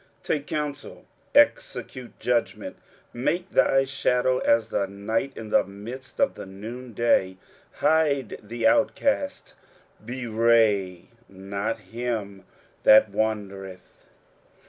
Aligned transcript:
23:016:003 0.21 0.23
Take 0.23 0.47
counsel, 0.47 1.05
execute 1.35 2.19
judgment; 2.19 2.75
make 3.13 3.51
thy 3.51 3.83
shadow 3.83 4.39
as 4.39 4.69
the 4.69 4.87
night 4.87 5.31
in 5.37 5.51
the 5.51 5.63
midst 5.63 6.19
of 6.19 6.33
the 6.33 6.47
noonday; 6.47 7.37
hide 7.73 8.39
the 8.41 8.65
outcasts; 8.65 9.53
bewray 10.03 11.03
not 11.29 11.77
him 11.77 12.45
that 12.81 13.11
wandereth. 13.11 14.07